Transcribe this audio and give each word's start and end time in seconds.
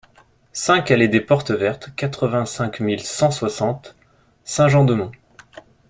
cinq 0.53 0.89
allée 0.89 1.07
des 1.07 1.21
Portes 1.21 1.51
Vertes, 1.51 1.91
quatre-vingt-cinq 1.95 2.79
mille 2.79 3.03
cent 3.03 3.29
soixante 3.29 3.95
Saint-Jean-de-Monts 4.45 5.11